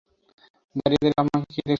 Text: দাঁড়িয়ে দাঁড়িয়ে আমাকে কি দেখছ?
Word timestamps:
দাঁড়িয়ে 0.75 0.99
দাঁড়িয়ে 1.03 1.19
আমাকে 1.21 1.47
কি 1.47 1.59
দেখছ? 1.59 1.69